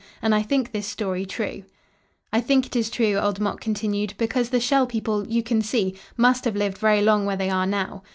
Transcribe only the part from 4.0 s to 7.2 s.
"because the Shell People, you can see, must have lived very